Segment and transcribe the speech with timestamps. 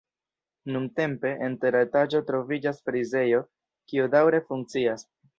[0.75, 3.41] Nuntempe, en tera etaĝo troviĝas frizejo,
[3.91, 5.05] kiu daŭre funkcias.